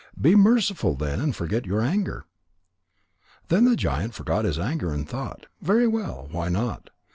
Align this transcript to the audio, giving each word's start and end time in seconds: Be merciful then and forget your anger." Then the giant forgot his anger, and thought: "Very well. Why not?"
Be 0.19 0.33
merciful 0.33 0.95
then 0.95 1.21
and 1.21 1.35
forget 1.35 1.67
your 1.67 1.79
anger." 1.79 2.25
Then 3.49 3.65
the 3.65 3.75
giant 3.75 4.15
forgot 4.15 4.45
his 4.45 4.57
anger, 4.57 4.91
and 4.91 5.07
thought: 5.07 5.45
"Very 5.61 5.85
well. 5.87 6.27
Why 6.31 6.49
not?" 6.49 6.89